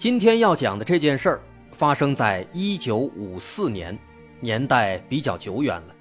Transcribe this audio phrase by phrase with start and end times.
[0.00, 3.98] 今天要讲的这件事儿发生在一九五四年，
[4.40, 5.94] 年代比较久远了，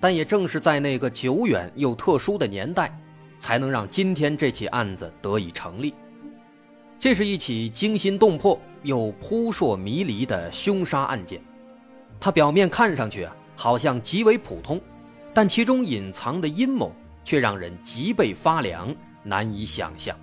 [0.00, 2.92] 但也正是在那个久远又特殊的年代，
[3.38, 5.94] 才能让今天这起案子得以成立。
[6.98, 11.40] 这是一起惊心动魄又扑朔迷离的凶杀案件，
[12.18, 14.80] 它表面看上去啊，好像极为普通，
[15.32, 20.18] 但其中隐藏的阴谋却让人脊背发凉，难以想象。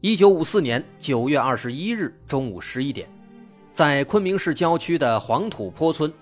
[0.00, 3.08] 一九五四年九月二十一日中午十一点，
[3.72, 6.12] 在昆明市郊区的黄土坡村，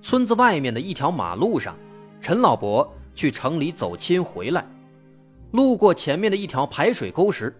[0.00, 1.76] 村子外面的一条马路上，
[2.20, 4.64] 陈老伯去城里走亲回来，
[5.50, 7.52] 路过前面的一条排水沟时，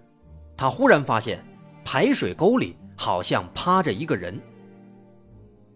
[0.56, 1.44] 他忽然发现
[1.84, 4.40] 排水沟里好像趴着一个人。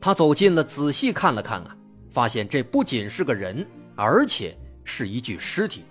[0.00, 1.76] 他走近了，仔细看了看啊，
[2.08, 5.82] 发现这不仅是个人，而且是一具尸体。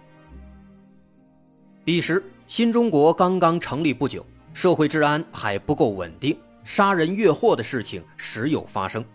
[1.83, 2.23] 彼时。
[2.51, 9.05] 新中国刚刚成立不久，社会治安还不够稳定，杀人越货的事情时有发生。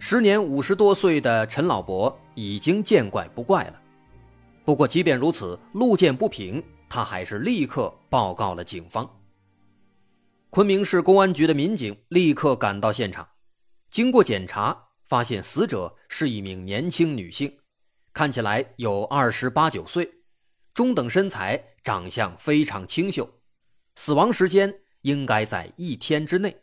[0.00, 3.80] 时年五十多岁的陈老伯已经见怪不怪了。
[4.64, 9.08] 不过，即便如此，路见不平，他还是立刻报告了警方。
[10.50, 13.28] 昆明市公安局的民警立刻赶到现场，
[13.92, 17.58] 经过检查，发现死者是一名年轻女性，
[18.12, 20.10] 看起来有二十八九岁。
[20.72, 23.28] 中等身材，长相非常清秀，
[23.96, 26.62] 死亡时间应该在一天之内。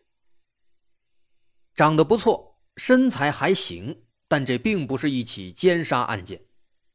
[1.76, 6.42] 长得不错，身材还行，但这并不是一起奸杀案件，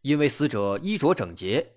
[0.01, 1.75] 因为死者衣着整洁，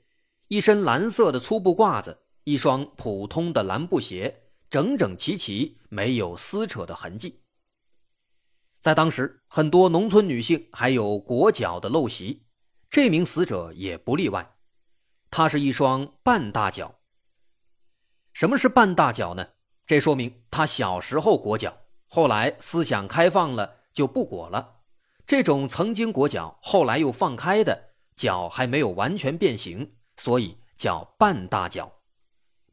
[0.47, 7.41] 一身蓝色的粗布褂子，一双普通的蓝布鞋，整整齐齐，没有撕扯的痕迹。
[8.81, 12.43] 在当时，很多农村女性还有裹脚的陋习，
[12.89, 14.54] 这名死者也不例外。
[15.37, 16.95] 他是一双半大脚。
[18.31, 19.45] 什么是半大脚呢？
[19.85, 21.75] 这说明他小时候裹脚，
[22.07, 24.75] 后来思想开放了就不裹了。
[25.25, 27.77] 这种曾经裹脚，后来又放开的
[28.15, 31.91] 脚还没有完全变形，所以叫半大脚。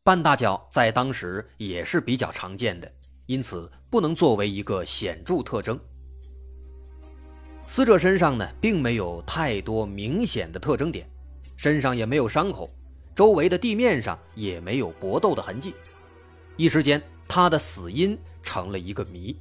[0.05, 2.89] 半大脚在当时也是比较常见的，
[3.27, 5.77] 因此不能作为一个显著特征。
[7.67, 11.11] 死者身上呢，并没有太多明显的特征点。
[11.63, 12.69] 身上也没有伤口，
[13.15, 15.77] 周围的地面上也没有搏斗的痕迹，
[16.57, 19.39] 一时间他的死因成了一个谜。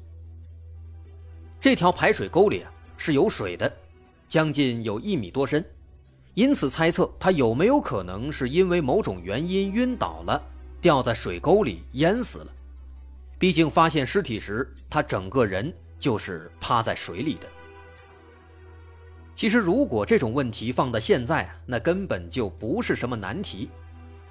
[1.59, 3.76] 这条排水沟里啊是有水的，
[4.30, 5.66] 将近有一米多深，
[6.36, 10.40] 因此猜测他有没有可能是因为某种原因晕倒了，
[10.80, 12.53] 掉在水沟里淹死了。
[13.40, 17.48] 毕竟发现尸体时，他整个人就是趴在水里的。
[19.41, 23.72] 其实，如果这种问题放到现在啊，那根本就不是什么难题。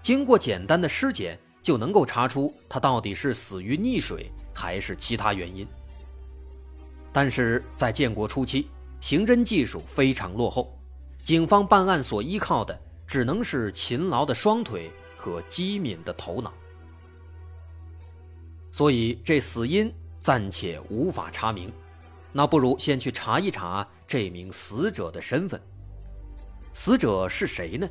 [0.01, 5.67] 经过简单的尸检，就能够查出他到底是死于溺水还是其他原因。
[7.13, 8.69] 但是在建国初期，
[9.01, 10.79] 刑侦技术非常落后，
[11.25, 16.55] 警方办案所依靠的只能是勤劳的双腿和机敏的头脑，
[18.71, 21.69] 所以这死因暂且无法查明。
[22.33, 25.61] 那不如先去查一查这名死者的身份。
[26.73, 27.89] 死者是谁呢？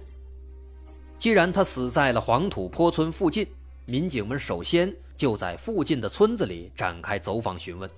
[1.18, 3.46] 既然他死在了黄土坡村附近，
[3.86, 7.90] 民警们首先就在附近的村子里展开走访询问。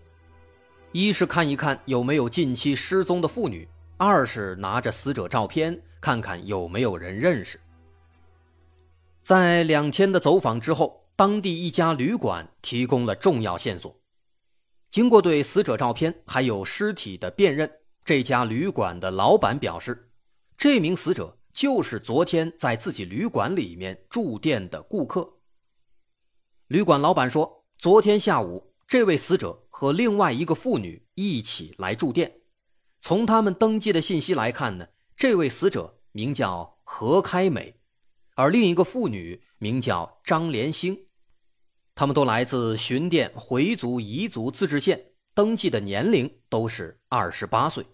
[0.92, 3.68] 一是看一看有没有近期失踪的妇女，
[3.98, 7.60] 二是拿着死者照片看看有没有人认识。
[9.22, 13.96] 在两天的走访之后，当地一家旅馆提供了重要线索。
[14.92, 17.72] 经过对死者照片还有尸体的辨认，
[18.04, 20.12] 这家旅馆的老板表示，
[20.58, 25.38] 这名死者就是昨天在自己旅馆里面住店的顾客。
[26.68, 32.42] 旅馆老板说，昨天下午这位死者和另外一个妇女一起来住店。
[33.00, 37.80] 从他们登记的信息来看呢，这位死者名叫何开美，
[38.36, 41.06] 而另一个妇女名叫张连星。
[41.94, 45.00] 他们都来自巡甸回族彝族自治县，
[45.34, 47.86] 登记的年龄都是二十八岁。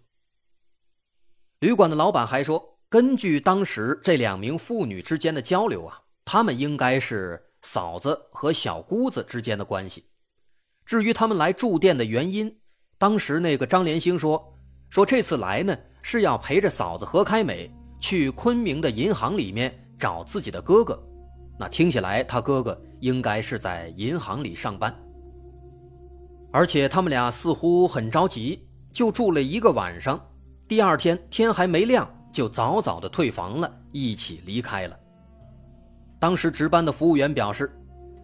[1.60, 10.06] 旅馆的老板还说，根据当时这两名妇女之间的交流啊，他们应该是嫂子和小姑子之间的关系，
[10.86, 12.56] 至于他们来住店的原因，
[12.98, 14.56] 当时那个张连兴说，
[14.90, 20.98] 说这次来呢是要陪着嫂子何开美去昆明的银行里面找自己的哥哥。
[21.58, 24.94] 那听起来他哥哥应该是在银行里上班，
[26.52, 30.20] 而且他们俩似乎很着急，就住了一个晚上。
[30.68, 35.00] 第二天天还没亮，就早早的退房了，一起离开了。
[36.20, 37.72] 当时值班的服务员表示，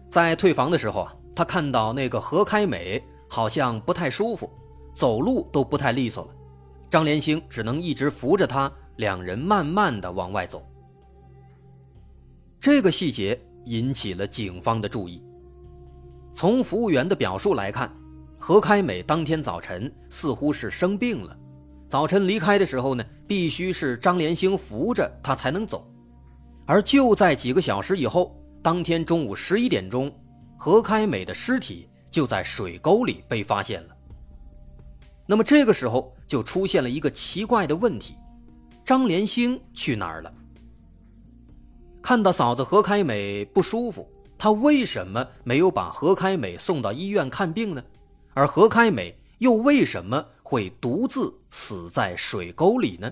[0.08, 1.14] 在退房的时候啊。
[1.36, 4.48] 他看到那个何开美好像不太舒服，
[4.94, 6.30] 走路都不太利索了。
[6.88, 10.64] 张连星只能一直扶着他，两人慢慢的往外走。
[12.64, 15.22] 这个细节引起了警方的注意。
[16.32, 17.94] 从服务员的表述来看，
[18.38, 21.36] 何开美当天早晨似乎是生病了，
[21.90, 25.86] 早晨离开的时候呢，必须是张连兴扶着他才能走。
[26.64, 30.10] 而就在几个小时以后，当天中午十一点钟。
[30.56, 33.94] 何开美的尸体就在水沟里被发现了。
[35.26, 38.14] 那么这个时候就出现了一个奇怪的问题：
[38.86, 40.32] 张连兴去哪儿了？
[42.04, 44.06] 看到嫂子何开美不舒服，
[44.36, 47.82] 他为什么没有把何开美送到医院看病呢？
[48.34, 53.10] 而何开美又为什么会独自死在水沟里呢？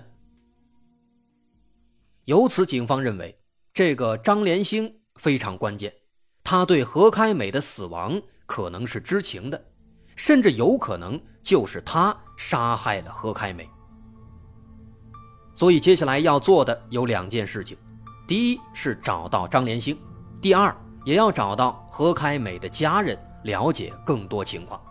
[2.25, 3.35] 由此，警方认为
[3.73, 5.91] 这个张连兴非常关键。
[6.43, 9.59] 他对何开美的死亡可能是知情的，
[10.15, 13.67] 甚至有可能就是他杀害了何开美。
[15.55, 17.75] 所以接下来要做的有两件事情：
[18.33, 19.95] 第一是找到张连兴，
[20.41, 20.75] 第二
[21.05, 24.81] 也要找到何开美的家人，了解更多情况。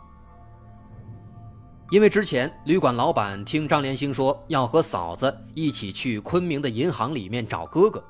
[1.91, 8.01] 因为之前旅馆老板听张连兴说要和嫂子一起去昆明的银行里面找哥哥。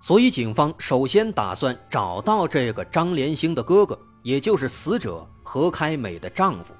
[0.00, 6.72] 所以，警方首先打算找到这个张连兴的哥哥，也就是死者何开美的丈夫。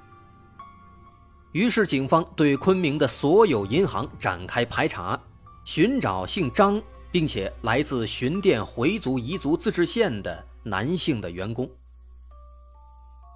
[1.51, 5.19] 于是，警方对昆明的所有银行展开排查，
[5.65, 6.81] 寻找姓张
[7.17, 11.67] 并且来自巡店回族彝族自治县的男性的员工。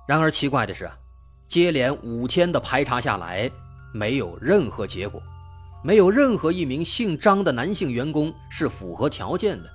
[0.07, 0.87] 然而，奇怪的是，
[1.47, 3.49] 接连五天的排查下来，
[3.91, 5.19] 没有任何结果。
[5.83, 9.69] 没有任何一名姓张的男性员工是符合条件的，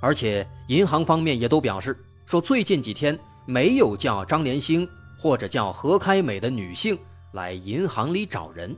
[0.00, 4.88] 而且银行方面也都表示说，最近几天没有叫张连兴
[5.18, 6.96] 或者叫何开美的女性
[7.32, 8.76] 来银行里找人。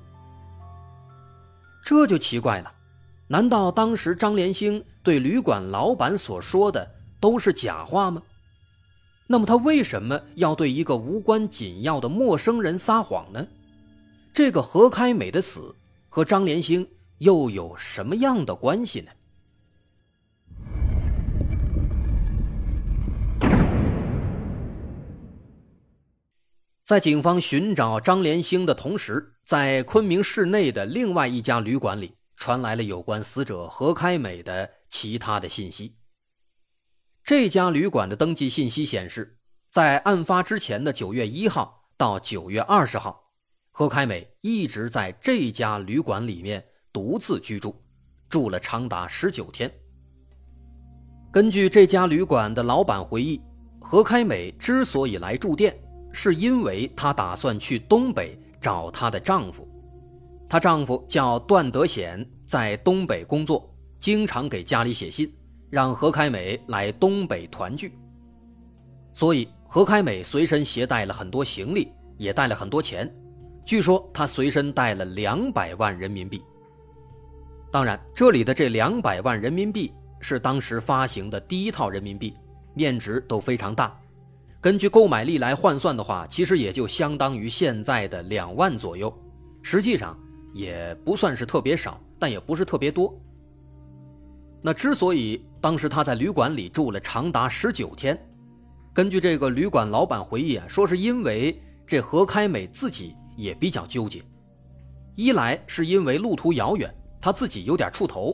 [1.85, 2.73] 这就奇怪了，
[3.29, 6.89] 难道当时张连兴对旅馆老板所说的
[7.19, 8.23] 都是假话吗？
[9.27, 13.47] 那么他为什么要对一个无关紧要的陌生人撒谎呢？
[14.33, 15.75] 这个何开美的死。
[16.09, 16.87] 和张连兴
[17.19, 19.11] 又有什么样的关系呢？
[26.85, 35.97] 在警方寻找张连兴的同时，在昆明市内的另外一家旅馆里传来了有关死者何开美的其他的信息。
[37.23, 39.39] 这家旅馆的登记信息显示，
[39.71, 43.33] 在案发之前的九月一号到九月二十号。
[43.71, 47.83] 何开美一直在这家旅馆里面独自居住，
[48.29, 49.73] 住了长达十九天。
[51.33, 53.41] 根据这家旅馆的老板回忆，
[53.81, 55.75] 何开美之所以来住店，
[56.13, 59.67] 是因为她打算去东北找她的丈夫。
[60.47, 65.33] 她丈夫叫段德显，在东北工作，经常给家里写信，
[65.71, 67.93] 让何开美来东北团聚。
[69.13, 73.13] 所以，何开美随身携带了很多行李，也带了很多钱。
[73.65, 76.43] 据说他随身带了两百万人民币。
[77.73, 82.35] 当然，这里的这两百万人民币是当时发行的第一套人民币，
[82.75, 83.99] 面值都非常大。
[84.61, 89.13] 根据购买力来换算的话，其实也就相当于现在的两万左右。
[89.63, 90.19] 实际上
[90.53, 93.15] 也不算是特别少，但也不是特别多。
[94.63, 98.19] 那之所以当时他在旅馆里住了长达十九天，
[98.93, 103.15] 根据这个旅馆老板回忆啊，说是因为这何开美自己。
[103.37, 104.23] 也比较纠结，
[105.17, 106.89] 一来是因为路途遥远，
[107.21, 108.33] 她自己有点怵头；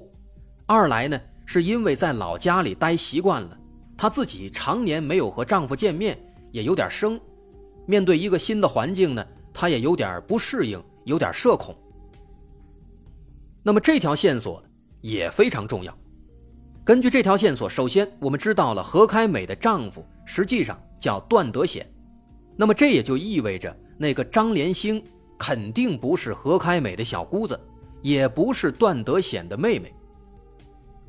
[0.67, 3.59] 二来呢，是因为在老家里待习惯了，
[3.97, 6.19] 她自己常年没有和丈夫见面，
[6.53, 7.19] 也有点生。
[7.87, 11.75] 面对一个新的环境呢，她也有点不适应，有点社恐。
[13.63, 14.63] 那么这条线索
[15.01, 15.97] 也非常重要。
[16.85, 21.87] 根据这条线索，首先我们知道了何开美的丈夫实际上叫段德显，
[22.57, 23.75] 那么这也就意味着。
[23.99, 25.05] 那个张连星
[25.39, 27.59] 肯定不是何开美的小姑子，
[28.01, 29.95] 也不是段德显的妹妹。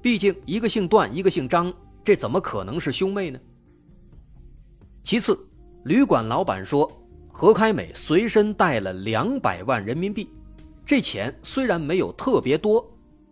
[0.01, 3.39] 毕竟一个姓段，一个姓张，这怎么可能是兄妹呢？
[5.03, 5.39] 其次，
[5.86, 6.91] 旅馆老板说，
[7.29, 10.29] 何开美随身带了两百万人民币，
[10.92, 12.86] 这钱虽然没有特别多，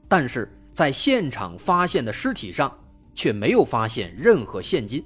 [0.08, 2.74] 但是在现场发现的尸体上
[3.13, 5.06] 却没有发现任何现金，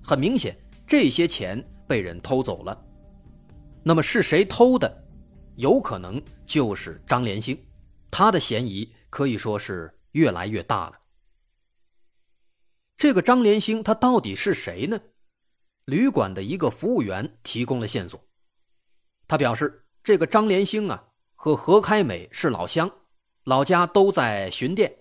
[0.00, 2.86] 很明显这些钱被人偷走了。
[3.82, 5.04] 那么是谁偷的？
[5.56, 7.60] 有可能就是张连兴，
[8.12, 10.92] 他的嫌疑可以说是越来越大了。
[12.96, 15.00] 这个张连兴他到底是谁呢？
[15.86, 18.24] 旅馆的一个服务员提供了线索。
[19.26, 21.08] 他表示，这个张连兴啊
[21.44, 22.88] 和何开美是老乡，
[23.42, 24.98] 老家都在巡店，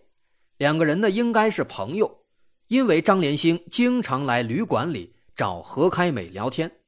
[0.58, 2.26] 两个人呢应该是朋友。
[2.66, 6.80] 因为张连兴经常来旅馆里找何开美聊天。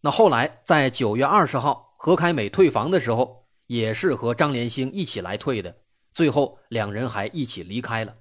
[0.00, 5.82] 那后来在九月二十号何开美退房的时候，也是和张连兴一起来退的，
[6.14, 8.16] 最后两人还一起离开了。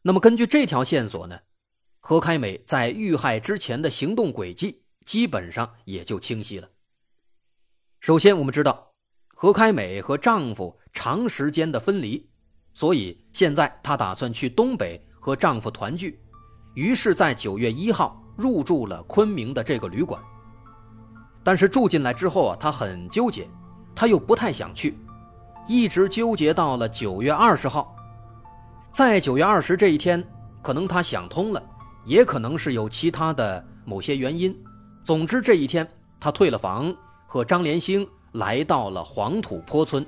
[0.00, 1.38] 那么根据这条线索呢？
[2.00, 6.70] 何开美在遇害之前的行动轨迹基本上也就清晰了。
[8.06, 8.92] 首先，我们知道
[9.34, 12.24] 何开美和丈夫长时间的分离，
[12.72, 16.16] 所以现在她打算去东北和丈夫团聚，
[16.74, 20.22] 于是，在九月一号入住了昆明的这个旅馆。
[21.42, 23.50] 但是住进来之后啊，她很纠结，
[23.92, 24.96] 她又不太想去，
[25.66, 27.92] 一直纠结到了九月二十号。
[28.92, 30.24] 在九月二十这一天，
[30.62, 31.60] 可能她想通了。
[32.04, 34.56] 也可能是有其他的某些原因，
[35.04, 35.84] 总之这一天，
[36.20, 36.94] 他退了房，
[37.26, 40.04] 和张连兴来到了黄土坡村，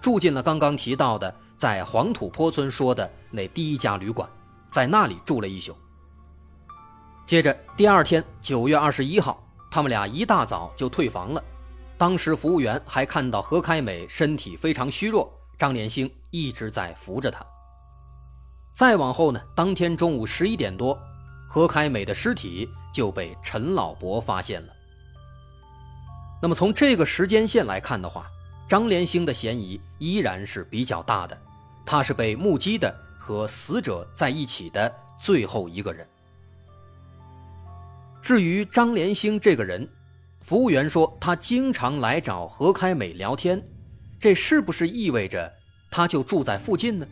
[0.00, 4.28] 住进了刚刚提到的在黄土坡村说的那第一家旅馆，
[4.70, 5.76] 在那里住了一宿。
[7.24, 11.42] 接着第二天九月二十一号，他们俩一大早就退房了，
[11.98, 17.44] 当时服务员还看到何开美身体非常虚弱，张连兴一直在扶着她。
[18.74, 20.98] 再往后呢，当天中午十一点多。
[21.48, 24.75] 何开美的尸体就被陈老伯发现了。
[26.40, 28.26] 那么从这个时间线来看的话，
[28.68, 31.36] 张连兴的嫌疑依然是比较大的，
[31.84, 36.06] 他是被目击的和死者在一起的最后一个人。
[38.20, 39.88] 至于张连兴这个人，
[40.42, 43.62] 服务员说他经常来找何开美聊天，
[44.18, 45.52] 这是不是意味着
[45.90, 47.06] 他就住在附近呢？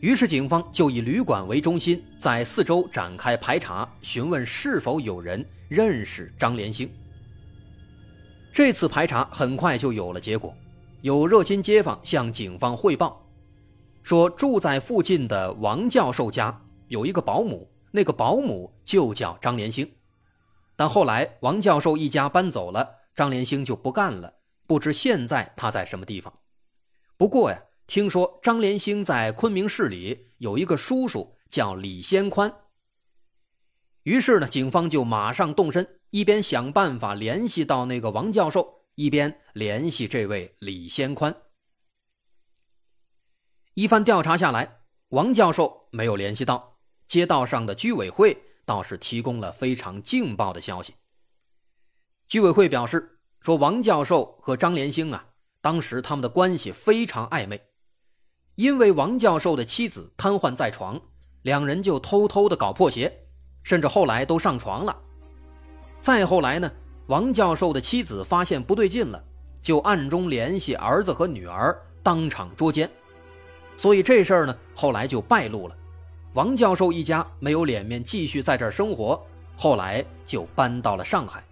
[0.00, 6.90] 于是，警方就以旅馆为中心，在四周展开排查，询问是否有人认识张连兴。
[8.54, 10.54] 这次排查很快就有了结果，
[11.00, 13.20] 有热心街坊向警方汇报，
[14.04, 19.90] 说住在附近的王教授家有一个保姆，那个保姆就叫张连兴。
[20.76, 24.32] 但后来王教授一家搬走了，张连兴就不干了，
[24.68, 26.32] 不知现在他在什么地方。
[27.16, 27.60] 不过呀。
[27.86, 32.50] 听说张连兴在昆明市里有一个叔叔叫李先宽，
[34.04, 41.34] 于是呢，警方就马上动身，一边想办法联系到那个王教授，一边联系这位李先宽。
[43.74, 46.78] 一番调查下来，王教授没有联系到，
[47.08, 50.94] 街道上的居委会倒是提供了非常劲爆的消息。
[52.28, 55.30] 居委会表示说，王教授和张连兴啊，
[55.60, 57.60] 当时他们的关系非常暧昧。
[58.54, 61.02] 因为王教授的妻子瘫痪在床，
[61.42, 63.26] 两人就偷偷的搞破鞋，
[63.64, 65.00] 甚至后来都上床了。
[66.04, 66.70] 再后来呢，
[67.06, 69.24] 王教授的妻子发现不对劲了，
[69.62, 72.90] 就暗中联系儿子和女儿，当场捉奸。
[73.74, 75.74] 所以这事儿呢，后来就败露了。
[76.34, 79.18] 王教授一家没有脸面继续在这儿生活，
[79.56, 81.42] 后来就搬到了上海。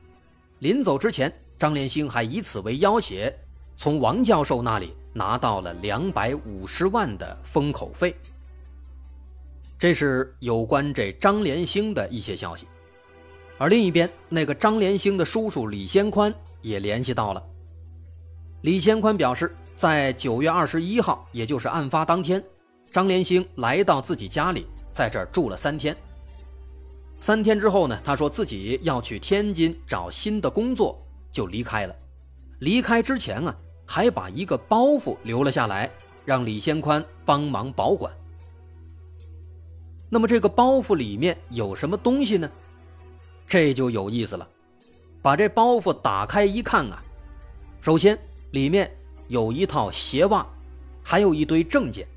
[0.59, 3.35] 临走之前，张连兴还以此为要挟，
[3.75, 4.94] 从王教授那里。
[5.14, 8.14] 拿到了两百五十万的封口费，
[9.78, 12.66] 这是有关这张连兴的一些消息。
[13.59, 17.42] 而另一边，那个张连兴的叔叔李先宽也联系到了。
[18.62, 22.42] 李先宽表示，在九月二十一号，也就是案发当天，
[22.90, 25.97] 张连兴来到自己家里，在这儿住了三天。
[27.21, 31.94] 三天之后呢，他说自己要去天津找新的工作，就离开了。
[32.61, 33.56] 离开之前啊。
[33.85, 35.90] 还把一个包袱留了下来，
[36.25, 38.11] 让李先宽帮忙保管。
[40.09, 42.49] 那么这个包袱里面有什么东西呢？
[43.52, 44.49] 这就有意思了。
[45.21, 47.04] 把这包袱打开一看啊，
[47.82, 48.18] 首先
[48.52, 48.90] 里面
[49.28, 50.47] 有一套鞋袜，
[51.04, 52.09] 还有一堆证件。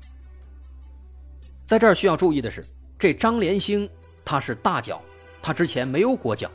[1.66, 2.64] 在这儿需要注意的是，
[2.98, 3.86] 这张连兴
[4.24, 4.98] 他是大脚，
[5.42, 6.50] 他之前没有裹脚，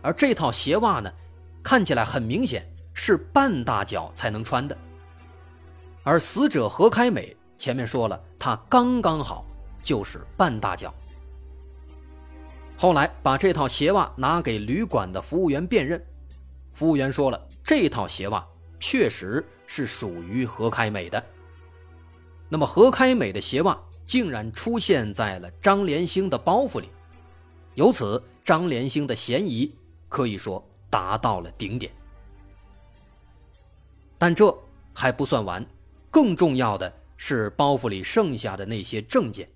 [0.00, 1.12] 而这套鞋袜呢，
[1.60, 2.64] 看起来很明显。
[2.92, 4.76] 是半大脚才能穿的，
[6.04, 9.44] 而死者何开美前面说了，他刚刚好
[9.82, 10.94] 就是半大脚。
[12.80, 16.02] 后来把这套鞋袜拿给旅馆的服务员辨认，
[16.72, 18.42] 服务员说了，这套鞋袜
[18.78, 21.22] 确实是属于何开美的。
[22.48, 26.88] 那么何开美的鞋袜竟然出现在了张连兴的包袱里，
[27.74, 29.70] 由此张连兴的嫌疑
[30.08, 31.92] 可以说达到了顶点。
[34.16, 34.58] 但这
[34.94, 35.62] 还不算完，
[36.10, 39.46] 更重要的是包袱里剩下的那些证件，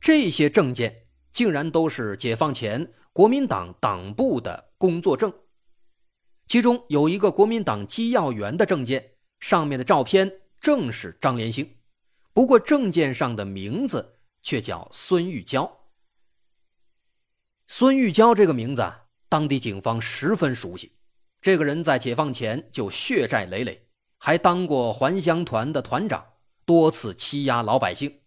[0.00, 0.94] 这些证件
[1.32, 5.32] 竟然都是解放前国民党党部的工作证，
[6.46, 11.76] 其中有一个国民党机要员的证件，上面的照片正是张连兴，
[12.32, 15.88] 不过证件上的名字却叫孙玉娇。
[17.66, 18.92] 孙玉娇这个名字，
[19.28, 20.92] 当地警方十分熟悉，
[21.40, 23.88] 这个人在解放前就血债累累。
[24.18, 26.34] 还当过还乡团的团长，
[26.64, 28.20] 多次欺压老百姓。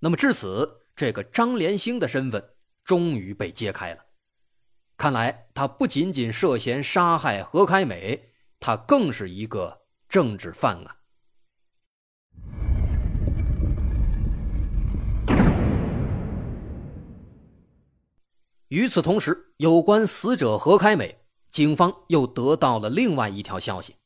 [0.00, 4.04] 那么至此，这个张连兴的身份终于被揭开了。
[4.96, 10.96] 看来他不仅仅涉嫌杀害何开美，他更是一个政治犯啊！
[18.68, 23.96] 与此同时，有关死者何开美，警方又得到了另外一条消息。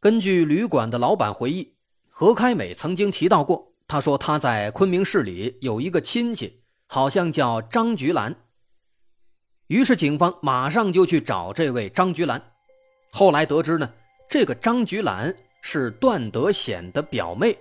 [0.00, 1.76] 根据旅馆的老板回忆，
[2.08, 8.32] 何开美曾经提到过，他说他在昆明市里有一个亲戚，好像叫张菊兰。
[9.66, 12.40] 于是警方马上就去找这位张菊兰。
[13.10, 13.92] 后来得知呢，
[14.28, 17.58] 这个张菊兰是段德显的表妹，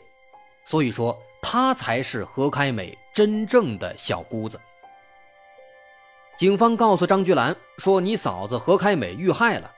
[0.65, 4.59] 所以说她才是何开美真正的小姑子。
[6.37, 9.72] 警方告诉张菊兰说：“你嫂子何开美遇害了。”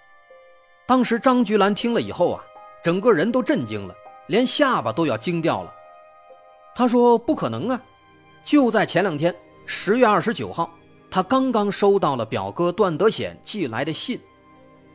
[0.86, 2.44] 当时张菊兰听了以后啊。
[2.84, 3.96] 整个人都震惊了，
[4.28, 5.74] 连下巴都要惊掉了。
[6.74, 7.82] 他说：“不可能啊！
[8.44, 10.74] 就在前两天，十月二十九号，
[11.10, 14.20] 他刚刚收到了表哥段德显寄来的信，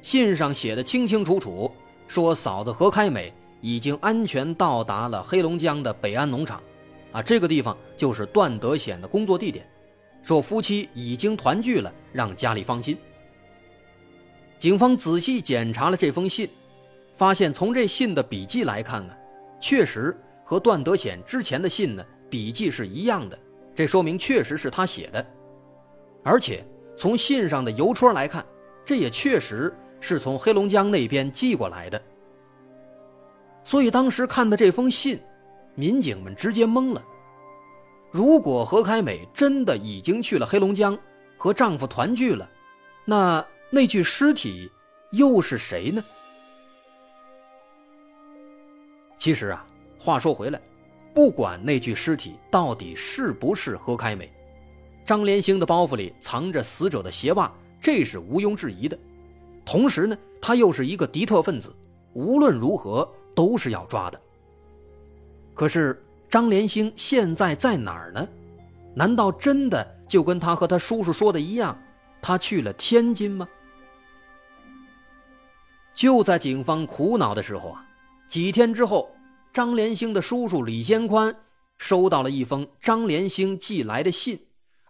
[0.02, 1.70] 信上写的清清楚楚，
[2.08, 6.62] 说嫂子何开美已经安全到达了黑龙江的北安农场，
[7.12, 9.68] 啊，这个地方就是段德显的工作地点，
[10.22, 12.96] 说夫妻已经团聚了，让家里放心。”
[14.58, 16.48] 警方仔细检查了这封信。
[17.12, 19.16] 发现从这信的笔迹来看啊，
[19.58, 20.14] 确实
[20.48, 23.36] 和段德显之前的信呢笔迹是一样的，
[23.74, 25.26] 这说明确实是他写的。
[26.22, 26.64] 而且
[26.96, 28.46] 从信上的邮戳来看，
[28.84, 32.00] 这也确实是从黑龙江那边寄过来的。
[33.64, 35.20] 所以当时看的这封信，
[35.74, 37.04] 民警们直接懵了。
[38.12, 40.96] 如果何开美真的已经去了黑龙江
[41.36, 42.48] 和丈夫团聚了，
[43.04, 44.70] 那那具尸体
[45.10, 46.04] 又是谁呢？
[49.18, 49.65] 其实啊，
[50.06, 50.60] 话说回来，
[51.12, 54.32] 不管那具尸体到底是不是何开美，
[55.04, 58.96] 张连兴的包袱里藏着死者的鞋袜，这是毋庸置疑的。
[59.64, 61.74] 同时呢，他又是一个敌特分子，
[62.12, 64.20] 无论如何都是要抓的。
[65.54, 68.28] 可是张连兴现在在哪儿呢？
[68.94, 71.76] 难道真的就跟他和他叔叔说的一样，
[72.22, 73.48] 他去了天津吗？
[75.92, 77.82] 就在警方苦恼的时候啊。
[78.28, 79.08] 几天之后，
[79.56, 81.34] 张连兴的叔叔李先宽
[81.78, 84.38] 收到了一封张连兴寄来的信，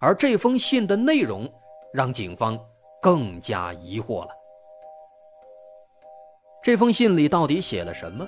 [0.00, 1.48] 而这封信的内容
[1.94, 2.59] 让警方
[3.00, 4.31] 更加疑惑了。
[6.64, 8.26] 这封信里到底写了什么？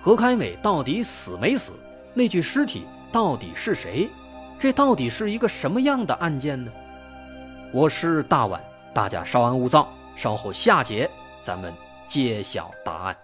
[0.00, 1.74] 何开美到底死没死？
[2.14, 4.08] 那具尸体到底是谁？
[4.58, 6.72] 这到底是一个什么样的案件呢？
[7.70, 8.58] 我是大碗，
[8.94, 11.10] 大家稍安勿躁，稍后下节
[11.42, 11.70] 咱们
[12.08, 13.14] 揭晓答案。